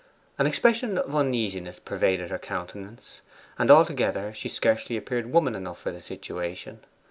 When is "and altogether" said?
3.59-4.33